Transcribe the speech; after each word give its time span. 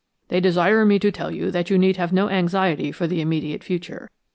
They 0.29 0.39
desire 0.39 0.83
me 0.83 0.97
to 0.97 1.11
tell 1.11 1.29
you 1.29 1.51
that 1.51 1.69
you 1.69 1.77
need 1.77 1.97
have 1.97 2.11
no 2.11 2.27
anxiety 2.27 2.91
for 2.91 3.05
the 3.05 3.21
immediate 3.21 3.63
future. 3.63 4.09